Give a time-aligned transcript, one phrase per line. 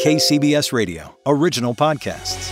[0.00, 2.50] KCBS Radio, original podcasts.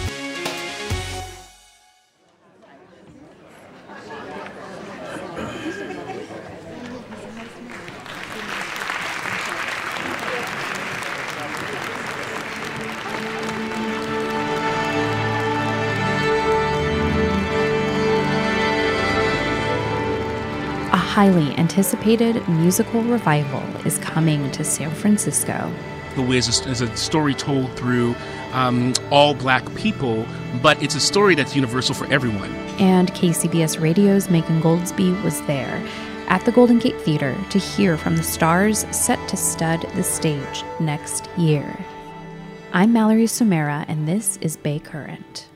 [20.93, 25.73] A highly anticipated musical revival is coming to San Francisco.
[26.17, 28.15] The Wiz is, is a story told through
[28.53, 30.27] um, all black people,
[30.63, 32.51] but it's a story that's universal for everyone.
[32.81, 35.87] And KCBS Radio's Megan Goldsby was there
[36.29, 40.65] at the Golden Gate Theater to hear from the stars set to stud the stage
[40.79, 41.79] next year.
[42.73, 45.49] I'm Mallory Sumera, and this is Bay Current.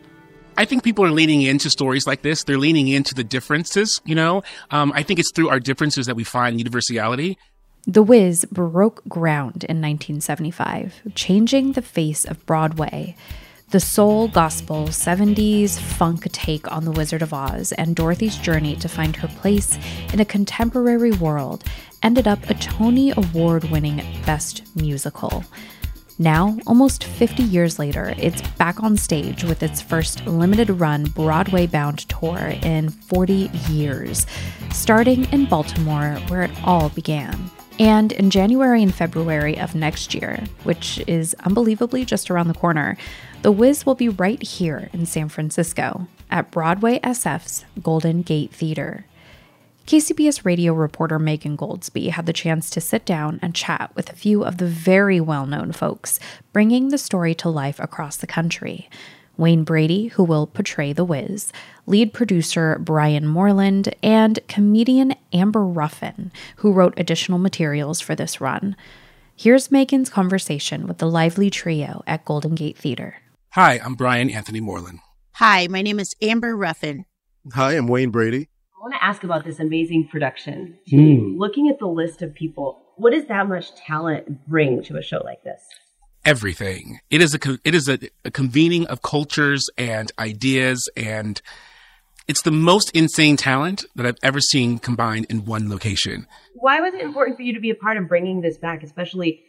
[0.57, 2.45] I think people are leaning into stories like this.
[2.45, 4.43] They're leaning into the differences, you know?
[4.71, 7.39] Um, I think it's through our differences that we find universality.
[7.87, 13.15] The Wiz broke ground in 1975, changing the face of Broadway.
[13.73, 18.89] The soul gospel 70s funk take on The Wizard of Oz and Dorothy's journey to
[18.89, 19.77] find her place
[20.15, 21.63] in a contemporary world
[22.03, 25.45] ended up a Tony Award winning Best Musical.
[26.19, 31.67] Now, almost 50 years later, it's back on stage with its first limited run Broadway
[31.67, 34.27] bound tour in 40 years,
[34.73, 37.51] starting in Baltimore, where it all began.
[37.79, 42.97] And in January and February of next year, which is unbelievably just around the corner,
[43.43, 49.07] The Wiz will be right here in San Francisco at Broadway SF's Golden Gate Theater.
[49.87, 54.17] KCBS radio reporter Megan Goldsby had the chance to sit down and chat with a
[54.17, 56.19] few of the very well known folks
[56.53, 58.89] bringing the story to life across the country.
[59.37, 61.53] Wayne Brady, who will portray The Wiz,
[61.87, 68.77] lead producer Brian Moreland, and comedian Amber Ruffin, who wrote additional materials for this run.
[69.37, 73.17] Here's Megan's conversation with the lively trio at Golden Gate Theater.
[73.51, 75.01] Hi, I'm Brian Anthony Moreland.
[75.35, 77.05] Hi, my name is Amber Ruffin.
[77.53, 78.49] Hi, I'm Wayne Brady.
[78.77, 80.79] I want to ask about this amazing production.
[80.93, 81.39] Mm.
[81.39, 85.21] Looking at the list of people, what does that much talent bring to a show
[85.25, 85.63] like this?
[86.25, 87.01] Everything.
[87.11, 91.41] It is a it is a, a convening of cultures and ideas, and
[92.27, 96.27] it's the most insane talent that I've ever seen combined in one location.
[96.55, 99.43] Why was it important for you to be a part of bringing this back, especially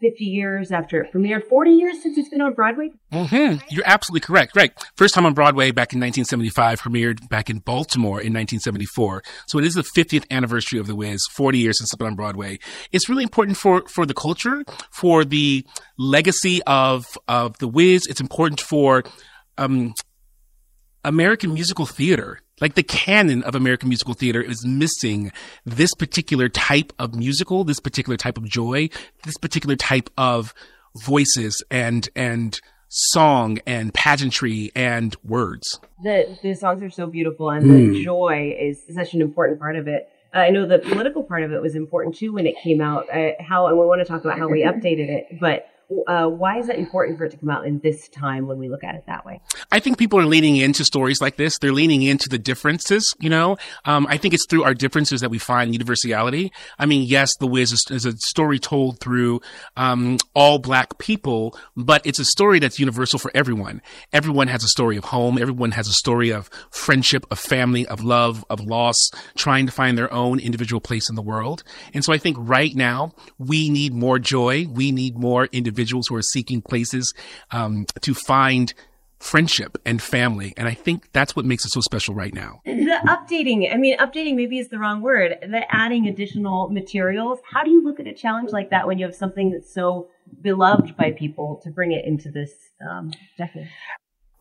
[0.00, 2.90] 50 years after it premiered, 40 years since it's been on Broadway?
[3.12, 4.56] hmm You're absolutely correct.
[4.56, 4.72] Right.
[4.96, 9.22] First time on Broadway back in 1975, premiered back in Baltimore in 1974.
[9.46, 12.16] So it is the 50th anniversary of The Wiz, 40 years since it's been on
[12.16, 12.58] Broadway.
[12.92, 15.64] It's really important for, for the culture, for the
[15.96, 18.06] legacy of, of The Wiz.
[18.06, 19.04] It's important for,
[19.58, 19.94] um,
[21.04, 22.40] American musical theater.
[22.58, 25.30] Like the canon of American musical theater is missing
[25.66, 28.88] this particular type of musical, this particular type of joy,
[29.24, 30.54] this particular type of
[31.04, 32.58] voices and, and
[32.88, 35.80] song and pageantry and words.
[36.02, 39.86] The, the songs are so beautiful, and the joy is such an important part of
[39.86, 40.08] it.
[40.34, 43.14] Uh, I know the political part of it was important too when it came out.
[43.14, 45.66] Uh, how and we want to talk about how we updated it, but
[46.06, 48.68] uh, why is it important for it to come out in this time when we
[48.68, 49.40] look at it that way?
[49.70, 51.58] I think people are leaning into stories like this.
[51.58, 53.56] They're leaning into the differences, you know?
[53.84, 56.52] Um, I think it's through our differences that we find universality.
[56.78, 59.40] I mean, yes, The Wiz is, is a story told through,
[59.76, 63.80] um, all black people, but it's a story that's universal for everyone.
[64.12, 65.38] Everyone has a story of home.
[65.38, 69.96] Everyone has a story of friendship, of family, of love, of loss, trying to find
[69.96, 71.62] their own individual place in the world.
[71.94, 74.66] And so I think right now we need more joy.
[74.68, 77.12] We need more individuals who are seeking places,
[77.50, 78.72] um, to find
[79.18, 80.52] friendship and family.
[80.56, 82.60] And I think that's what makes it so special right now.
[82.64, 85.36] The updating, I mean, updating maybe is the wrong word.
[85.40, 87.38] The adding additional materials.
[87.50, 90.08] How do you look at a challenge like that when you have something that's so
[90.42, 92.52] beloved by people to bring it into this
[92.88, 93.68] um, decade?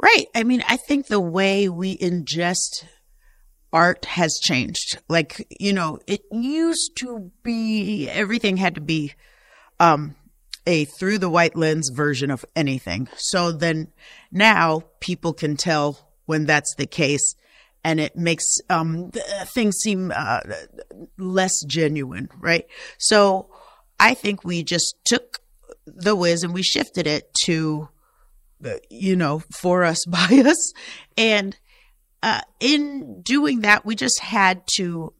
[0.01, 0.25] Right.
[0.35, 2.85] I mean, I think the way we ingest
[3.71, 4.99] art has changed.
[5.07, 9.13] Like, you know, it used to be everything had to be
[9.79, 10.15] um
[10.65, 13.07] a through the white lens version of anything.
[13.15, 13.91] So then
[14.31, 17.35] now people can tell when that's the case
[17.83, 20.39] and it makes um th- things seem uh,
[21.17, 22.65] less genuine, right?
[22.97, 23.49] So
[23.99, 25.39] I think we just took
[25.85, 27.89] the Wiz and we shifted it to,
[28.89, 30.73] you know, for us by us.
[31.15, 31.55] And
[32.23, 35.13] uh, in doing that, we just had to,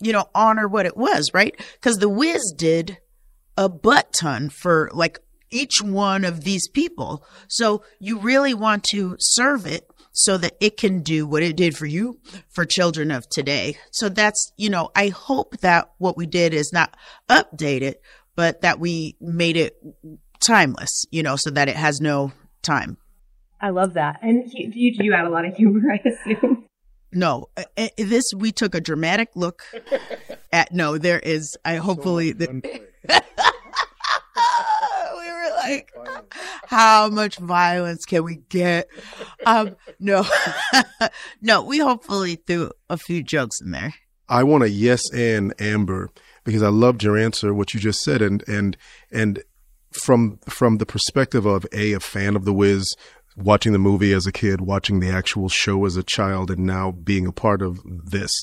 [0.00, 1.54] you know, honor what it was, right?
[1.74, 2.98] Because the Wiz did
[3.56, 5.18] a butt ton for like
[5.50, 7.24] each one of these people.
[7.48, 11.76] So you really want to serve it so that it can do what it did
[11.76, 13.76] for you for children of today.
[13.90, 16.96] So that's, you know, I hope that what we did is not
[17.28, 17.94] updated,
[18.36, 19.76] but that we made it
[20.40, 22.96] timeless, you know, so that it has no time.
[23.60, 24.20] I love that.
[24.22, 26.64] And you, you add a lot of humor, I assume.
[27.12, 29.62] No, uh, uh, this we took a dramatic look
[30.52, 30.72] at.
[30.72, 31.56] No, there is.
[31.64, 33.20] I hopefully so the, we were
[35.64, 35.92] like,
[36.66, 38.88] how much violence can we get?
[39.46, 40.24] Um, no,
[41.40, 43.94] no, we hopefully threw a few jokes in there.
[44.28, 46.10] I want a yes and Amber
[46.44, 48.76] because I loved your answer, what you just said, and and
[49.10, 49.42] and
[49.92, 52.94] from from the perspective of a a fan of the Wiz,
[53.36, 56.92] watching the movie as a kid, watching the actual show as a child, and now
[56.92, 58.42] being a part of this.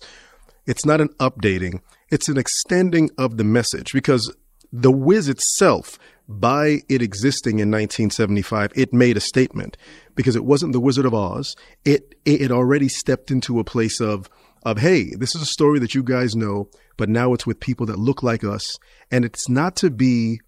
[0.67, 4.33] It's not an updating, it's an extending of the message because
[4.71, 5.97] the Wiz itself,
[6.39, 9.77] by it existing in 1975, it made a statement
[10.15, 11.55] because it wasn't the Wizard of Oz.
[11.85, 14.29] It it already stepped into a place of
[14.63, 17.85] of hey, this is a story that you guys know, but now it's with people
[17.87, 18.77] that look like us,
[19.09, 20.39] and it's not to be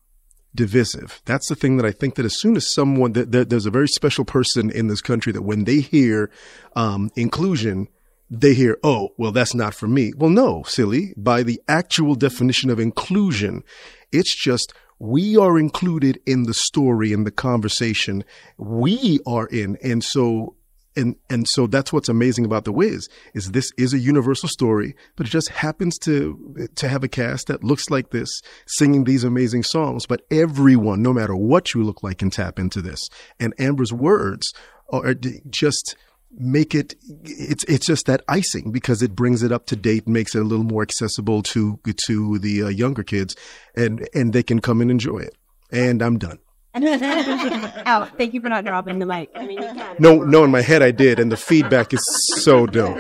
[0.56, 1.22] divisive.
[1.26, 3.88] That's the thing that I think that as soon as someone that, there's a very
[3.88, 6.30] special person in this country that when they hear
[6.76, 7.88] um, inclusion,
[8.30, 10.14] they hear, oh, well, that's not for me.
[10.16, 11.14] Well, no, silly.
[11.18, 13.64] By the actual definition of inclusion,
[14.14, 18.24] it's just we are included in the story, in the conversation.
[18.58, 19.78] We are in.
[19.84, 20.56] And so
[20.96, 24.96] and and so that's what's amazing about the Wiz is this is a universal story,
[25.16, 29.24] but it just happens to to have a cast that looks like this, singing these
[29.24, 30.06] amazing songs.
[30.06, 33.10] But everyone, no matter what you look like, can tap into this.
[33.40, 34.54] And Amber's words
[34.90, 35.16] are
[35.50, 35.96] just
[36.36, 40.34] make it it's it's just that icing because it brings it up to date makes
[40.36, 43.36] it a little more accessible to to the uh, younger kids
[43.76, 45.36] and and they can come and enjoy it
[45.72, 46.40] and i'm done
[46.76, 49.30] oh Thank you for not dropping the mic.
[49.36, 49.74] I mean, you.
[50.00, 52.02] No, no, in my head I did, and the feedback is
[52.42, 52.98] so dope.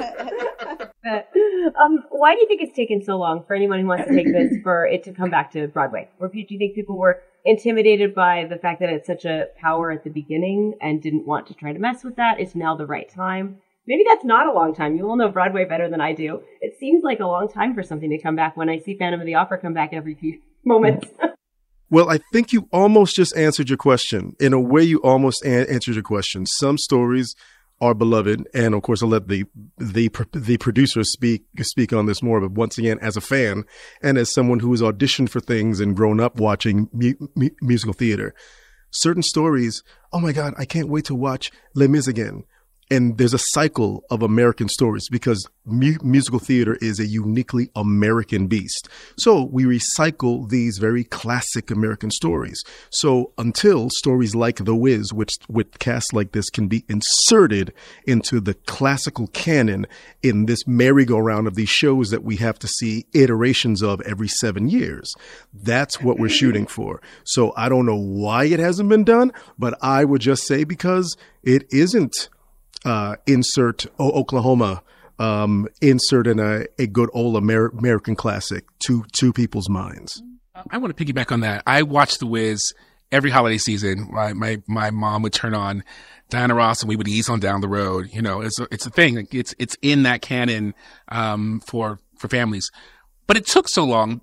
[1.82, 4.32] um, why do you think it's taken so long for anyone who wants to take
[4.32, 6.08] this for it to come back to Broadway?
[6.20, 9.92] Or do you think people were intimidated by the fact that it's such a power
[9.92, 12.40] at the beginning and didn't want to try to mess with that?
[12.40, 13.58] It's now the right time.
[13.86, 14.96] Maybe that's not a long time.
[14.96, 16.42] You all know Broadway better than I do.
[16.62, 19.20] It seems like a long time for something to come back when I see Phantom
[19.20, 21.08] of the Opera come back every few moments.
[21.90, 24.36] Well, I think you almost just answered your question.
[24.40, 26.48] In a way, you almost a- answered your question.
[26.48, 27.36] Some stories
[27.84, 29.44] are beloved, and of course, I'll let the
[29.78, 32.40] the the producers speak speak on this more.
[32.40, 33.66] But once again, as a fan
[34.02, 37.94] and as someone who has auditioned for things and grown up watching mu- mu- musical
[37.94, 38.34] theater,
[38.90, 39.84] certain stories.
[40.14, 42.46] Oh my God, I can't wait to watch Les Mis again
[42.94, 48.46] and there's a cycle of American stories because mu- musical theater is a uniquely American
[48.46, 48.88] beast.
[49.18, 52.64] So we recycle these very classic American stories.
[52.92, 57.74] So until stories like The Wiz, which with casts like this can be inserted
[58.06, 59.88] into the classical canon
[60.22, 64.70] in this merry-go-round of these shows that we have to see iterations of every seven
[64.70, 65.12] years.
[65.52, 67.02] That's what we're shooting for.
[67.24, 71.18] So I don't know why it hasn't been done, but I would just say because
[71.42, 72.30] it isn't
[72.86, 74.84] uh, insert o- Oklahoma,
[75.20, 80.22] um, insert in a, a good old Amer- American classic to to people's minds.
[80.70, 81.64] I want to piggyback on that.
[81.66, 82.74] I watched The Wiz
[83.12, 84.08] every holiday season.
[84.12, 85.84] My my my mom would turn on
[86.30, 88.10] Diana Ross and we would ease on down the road.
[88.12, 89.28] You know, it's a, it's a thing.
[89.32, 90.74] It's it's in that canon
[91.10, 92.70] um, for for families.
[93.28, 94.22] But it took so long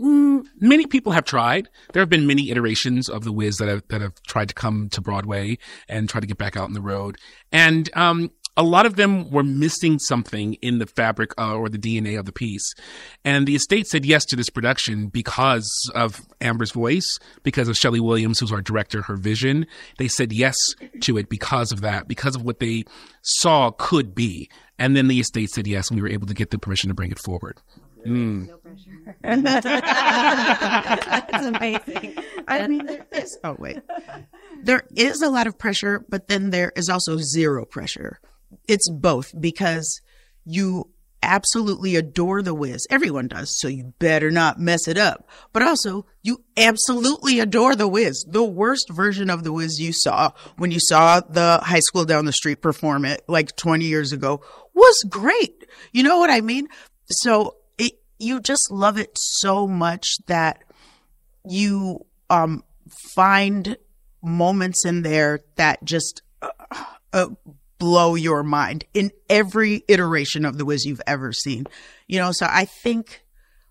[0.00, 1.68] Mm, many people have tried.
[1.92, 4.88] There have been many iterations of the Wiz that have that have tried to come
[4.90, 7.16] to Broadway and try to get back out on the road,
[7.50, 11.78] and um, a lot of them were missing something in the fabric uh, or the
[11.78, 12.74] DNA of the piece.
[13.24, 18.00] And the estate said yes to this production because of Amber's voice, because of Schele
[18.00, 19.66] Williams, who's our director, her vision.
[19.98, 20.56] They said yes
[21.02, 22.84] to it because of that, because of what they
[23.22, 24.48] saw could be.
[24.78, 26.94] And then the estate said yes, and we were able to get the permission to
[26.94, 27.58] bring it forward.
[28.06, 28.48] Mm.
[28.48, 28.90] No pressure.
[31.22, 32.16] That's amazing.
[32.48, 33.38] I mean, there is.
[33.44, 33.80] Oh wait,
[34.62, 38.20] there is a lot of pressure, but then there is also zero pressure.
[38.68, 40.00] It's both because
[40.44, 40.90] you
[41.22, 42.86] absolutely adore the Wiz.
[42.88, 45.28] Everyone does, so you better not mess it up.
[45.52, 48.24] But also, you absolutely adore the Wiz.
[48.28, 52.24] The worst version of the Wiz you saw when you saw the high school down
[52.24, 54.40] the street perform it like 20 years ago
[54.74, 55.66] was great.
[55.92, 56.68] You know what I mean?
[57.10, 57.56] So
[58.18, 60.62] you just love it so much that
[61.44, 62.62] you um
[63.14, 63.76] find
[64.22, 66.50] moments in there that just uh,
[67.12, 67.28] uh,
[67.78, 71.66] blow your mind in every iteration of the Wiz you've ever seen.
[72.06, 73.24] You know, so I think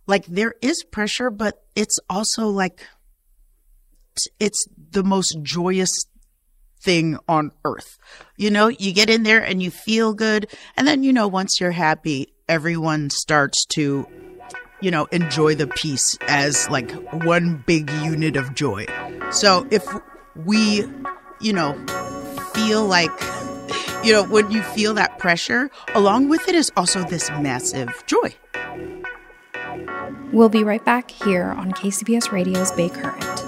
[0.08, 2.88] like there is pressure, but it's also like
[4.40, 5.92] it's the most joyous
[6.82, 7.98] thing on earth.
[8.38, 10.48] You know, you get in there and you feel good.
[10.78, 14.08] And then, you know, once you're happy, everyone starts to,
[14.82, 16.92] you know, enjoy the piece as like
[17.24, 18.86] one big unit of joy.
[19.32, 19.86] So if
[20.36, 20.86] we,
[21.40, 21.74] you know,
[22.54, 23.12] feel like,
[24.04, 28.36] you know, when you feel that pressure, along with it is also this massive joy.
[30.32, 33.45] We'll be right back here on KCBS Radio's Bay Current.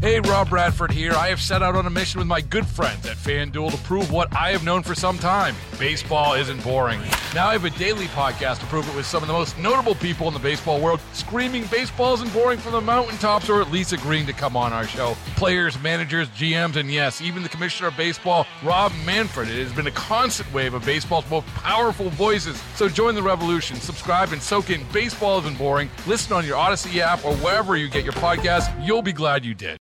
[0.00, 1.12] Hey, Rob Bradford here.
[1.12, 4.10] I have set out on a mission with my good friends at FanDuel to prove
[4.10, 7.00] what I have known for some time baseball isn't boring.
[7.34, 9.94] Now I have a daily podcast to prove it with some of the most notable
[9.94, 13.92] people in the baseball world, screaming baseball isn't boring from the mountaintops or at least
[13.92, 15.16] agreeing to come on our show.
[15.40, 19.48] Players, managers, GMs, and yes, even the commissioner of baseball, Rob Manfred.
[19.48, 22.62] It has been a constant wave of baseball's most powerful voices.
[22.74, 25.88] So join the revolution, subscribe, and soak in Baseball Isn't Boring.
[26.06, 28.86] Listen on your Audacy app or wherever you get your podcast.
[28.86, 29.78] You'll be glad you did.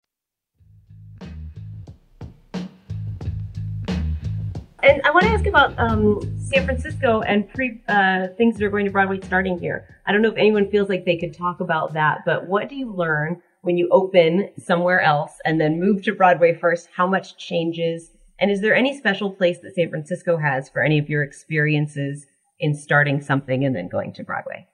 [4.84, 8.70] And I want to ask about um, San Francisco and pre uh, things that are
[8.70, 9.98] going to Broadway starting here.
[10.06, 12.76] I don't know if anyone feels like they could talk about that, but what do
[12.76, 16.88] you learn when you open somewhere else and then move to Broadway first?
[16.94, 18.10] How much changes?
[18.38, 22.26] And is there any special place that San Francisco has for any of your experiences
[22.60, 24.66] in starting something and then going to Broadway?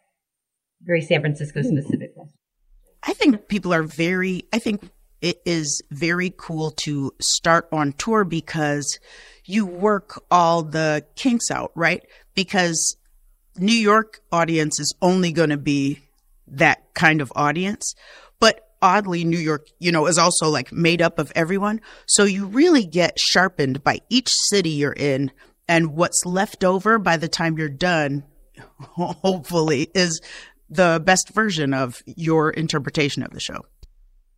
[0.83, 1.69] Very San Francisco hmm.
[1.69, 2.35] specific question.
[3.03, 8.25] I think people are very, I think it is very cool to start on tour
[8.25, 8.99] because
[9.45, 12.03] you work all the kinks out, right?
[12.35, 12.97] Because
[13.59, 16.01] New York audience is only going to be
[16.47, 17.95] that kind of audience.
[18.85, 21.81] Oddly, New York, you know, is also like made up of everyone.
[22.05, 25.33] So you really get sharpened by each city you're in.
[25.67, 28.25] And what's left over by the time you're done,
[28.79, 30.21] hopefully, is
[30.69, 33.65] the best version of your interpretation of the show.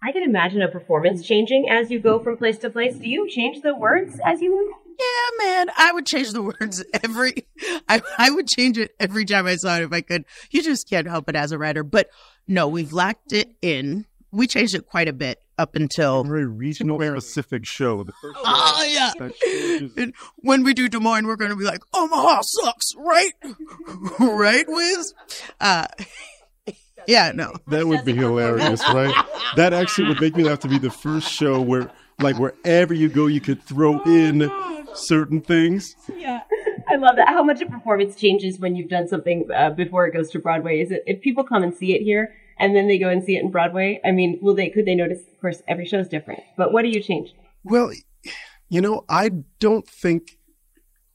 [0.00, 2.95] I can imagine a performance changing as you go from place to place.
[2.95, 4.75] Do you change the words as you move?
[4.97, 7.49] Yeah, man, I would change the words every.
[7.88, 10.25] I I would change it every time I saw it if I could.
[10.53, 11.83] You just can't help it as a writer.
[11.83, 12.11] But
[12.47, 14.07] no, we've locked it in.
[14.33, 18.02] We changed it quite a bit up until very regional specific show.
[18.02, 19.92] The first oh yeah.
[19.97, 23.33] And when we do Des Moines, we're going to be like, Omaha sucks, right?
[24.21, 25.14] right, Wiz?
[25.61, 25.87] Uh,
[27.06, 27.52] yeah, no.
[27.68, 29.14] That would be hilarious, right?
[29.56, 31.90] That actually would make me laugh to be the first show where,
[32.21, 34.50] like, wherever you go, you could throw in
[34.95, 35.95] certain things.
[36.14, 36.40] Yeah,
[36.88, 37.28] I love that.
[37.28, 40.80] How much a performance changes when you've done something uh, before it goes to Broadway?
[40.80, 43.37] Is it if people come and see it here and then they go and see
[43.37, 44.01] it in Broadway?
[44.05, 44.71] I mean, will they?
[44.71, 45.21] Could they notice?
[45.21, 46.41] Of course, every show is different.
[46.57, 47.35] But what do you change?
[47.65, 47.91] Well,
[48.69, 50.39] you know, I don't think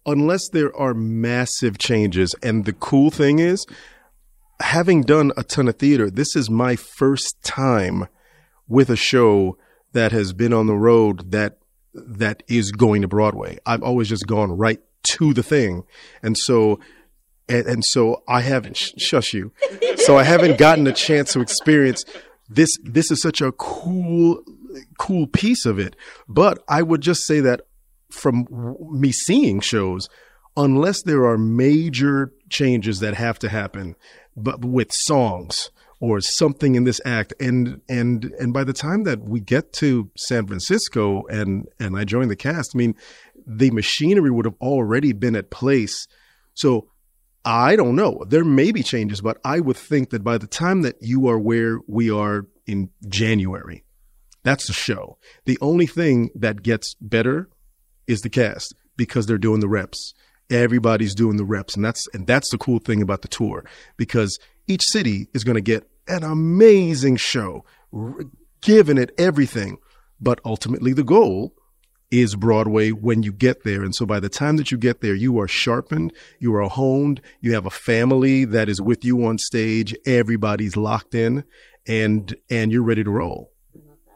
[0.06, 2.36] unless there are massive changes.
[2.42, 3.66] And the cool thing is,
[4.60, 8.08] having done a ton of theater, this is my first time
[8.68, 9.58] with a show
[9.94, 11.58] that has been on the road that
[11.94, 13.58] that is going to Broadway.
[13.66, 15.84] I've always just gone right to the thing.
[16.24, 16.80] And so
[17.50, 19.52] and, and so I haven't sh- shush you.
[20.06, 22.06] So I haven't gotten a chance to experience
[22.50, 24.44] this this is such a cool
[24.98, 25.96] cool piece of it.
[26.28, 27.62] But I would just say that
[28.10, 28.48] from
[28.92, 30.10] me seeing shows
[30.58, 33.96] unless there are major changes that have to happen
[34.36, 39.22] but with songs or something in this act and and and by the time that
[39.22, 42.96] we get to San Francisco and and I join the cast I mean
[43.48, 46.08] the machinery would have already been at place
[46.54, 46.91] so
[47.44, 48.24] I don't know.
[48.28, 51.40] There may be changes but I would think that by the time that you are
[51.40, 53.84] where we are in January
[54.44, 55.18] that's the show.
[55.46, 57.50] The only thing that gets better
[58.08, 60.14] is the cast because they're doing the reps.
[60.50, 63.64] Everybody's doing the reps and that's and that's the cool thing about the tour
[63.98, 67.64] because each city is going to get an amazing show
[68.60, 69.78] giving it everything
[70.20, 71.54] but ultimately the goal
[72.12, 73.84] is Broadway when you get there.
[73.84, 77.22] And so by the time that you get there, you are sharpened, you are honed,
[77.40, 81.44] you have a family that is with you on stage, everybody's locked in
[81.88, 83.52] and and you're ready to roll.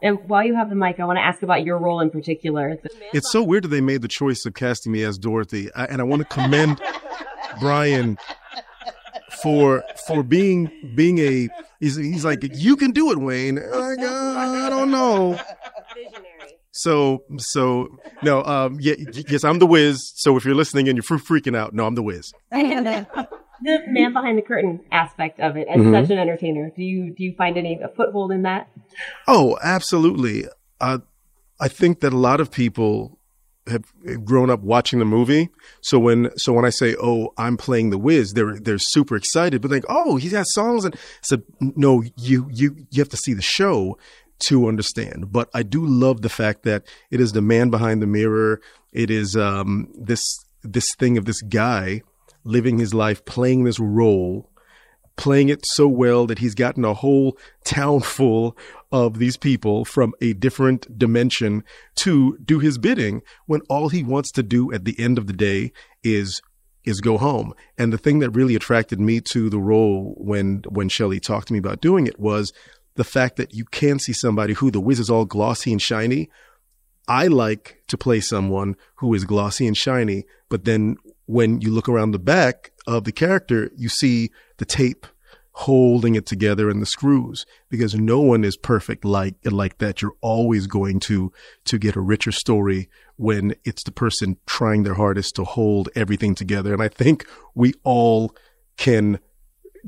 [0.02, 2.76] And while you have the mic, I want to ask about your role in particular.
[3.12, 6.00] It's so weird that they made the choice of casting me as Dorothy, I, and
[6.00, 6.80] I want to commend
[7.60, 8.18] Brian
[9.42, 11.48] for for being being a
[11.80, 13.56] he's, he's like you can do it, Wayne.
[13.56, 15.40] Like, uh, I don't know.
[16.76, 17.88] So, so
[18.22, 18.94] no, um, yeah,
[19.28, 20.12] yes, I'm the Wiz.
[20.16, 22.32] So if you're listening and you're freaking out, no, I'm the Wiz.
[22.50, 25.92] the man behind the curtain aspect of it as Mhm.
[25.92, 26.70] such an entertainer.
[26.76, 28.68] Do you do you find any a foothold in that?
[29.26, 30.44] Oh, absolutely.
[30.80, 30.98] Uh,
[31.58, 33.18] I think that a lot of people
[33.66, 33.84] have
[34.24, 35.48] grown up watching the movie.
[35.80, 39.62] So when so when I say, "Oh, I'm playing the Wiz," they're they're super excited,
[39.62, 43.16] but like, "Oh, he has got songs." And so no, you you you have to
[43.16, 43.96] see the show
[44.40, 45.32] to understand.
[45.32, 48.60] But I do love the fact that it is the man behind the mirror.
[48.92, 50.22] It is um, this
[50.62, 52.02] this thing of this guy
[52.44, 54.50] living his life playing this role
[55.16, 58.56] playing it so well that he's gotten a whole town full
[58.92, 61.64] of these people from a different dimension
[61.96, 65.32] to do his bidding when all he wants to do at the end of the
[65.32, 65.72] day
[66.04, 66.40] is
[66.84, 67.52] is go home.
[67.76, 71.52] And the thing that really attracted me to the role when when Schele talked to
[71.52, 72.52] me about doing it was
[72.96, 76.28] the fact that you can see somebody who the Wiz is all glossy and shiny.
[77.08, 81.88] I like to play someone who is glossy and shiny, but then when you look
[81.88, 85.06] around the back of the character, you see the tape
[85.52, 90.02] holding it together and the screws because no one is perfect like like that.
[90.02, 91.32] You're always going to
[91.64, 96.34] to get a richer story when it's the person trying their hardest to hold everything
[96.34, 96.74] together.
[96.74, 98.34] And i think we all
[98.76, 99.18] can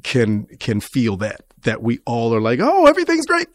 [0.03, 3.49] can can feel that that we all are like oh everything's great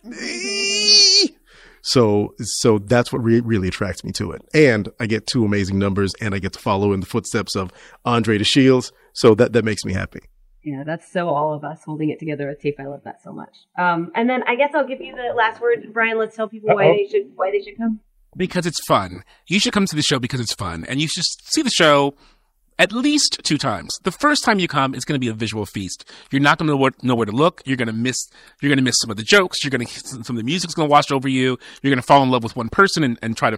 [1.81, 5.77] so so that's what re- really attracts me to it and i get two amazing
[5.77, 7.71] numbers and i get to follow in the footsteps of
[8.05, 10.21] andre de shields so that that makes me happy
[10.63, 12.77] Yeah, that's so all of us holding it together with tape.
[12.79, 13.53] I love that so much.
[13.77, 16.17] Um, and then I guess I'll give you the last word, Brian.
[16.17, 16.95] Let's tell people why Uh-oh.
[16.95, 17.99] they should why they should come.
[18.37, 19.23] because it's fun.
[19.49, 22.15] You should come to the show because it's fun, and you should see the show
[22.79, 23.89] at least two times.
[24.03, 26.09] The first time you come, it's going to be a visual feast.
[26.31, 27.61] You're not going to know, where- to look.
[27.65, 28.29] You're going to miss.
[28.61, 29.63] You're going to miss some of the jokes.
[29.63, 31.57] You're going to some of the music's going to wash over you.
[31.81, 33.57] You're going to fall in love with one person and, and try to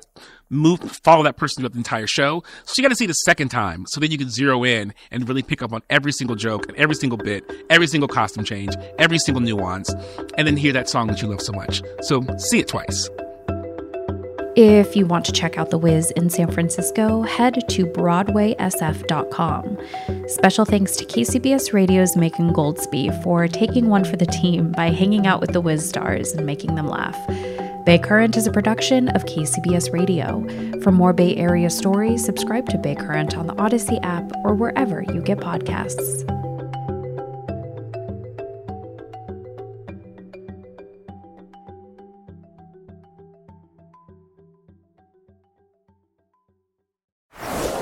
[0.50, 2.44] move follow that person throughout the entire show.
[2.66, 4.94] So you got to see it a second time so then you can zero in
[5.12, 8.44] and really pick up on every single joke and every single bit, every single costume
[8.44, 9.94] change, every single nuance,
[10.38, 11.82] and then hear that song that you love so much.
[12.02, 13.10] So see it twice.
[14.58, 19.78] If you want to check out The Wiz in San Francisco, head to BroadwaySF.com.
[20.30, 25.28] Special thanks to KCBS Radio's Megan Goldsby for taking one for the team by hanging
[25.28, 27.18] out with the Wiz stars and making them laugh.
[27.86, 30.42] Bay Current is a production of KCBS Radio.
[30.82, 35.02] For more Bay Area stories, subscribe to Bay Current on the Audacy app or wherever
[35.02, 36.35] you get podcasts.